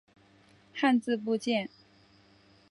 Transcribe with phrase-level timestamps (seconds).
[0.73, 1.69] 汉字部件。